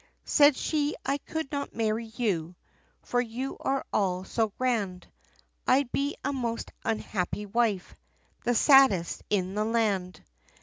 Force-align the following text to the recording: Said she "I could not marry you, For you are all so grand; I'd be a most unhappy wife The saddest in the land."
Said 0.25 0.55
she 0.55 0.95
"I 1.05 1.19
could 1.19 1.51
not 1.51 1.75
marry 1.75 2.05
you, 2.05 2.55
For 3.03 3.21
you 3.21 3.55
are 3.59 3.85
all 3.93 4.23
so 4.23 4.47
grand; 4.57 5.05
I'd 5.67 5.91
be 5.91 6.15
a 6.23 6.33
most 6.33 6.71
unhappy 6.83 7.45
wife 7.45 7.95
The 8.43 8.55
saddest 8.55 9.21
in 9.29 9.53
the 9.53 9.63
land." 9.63 10.23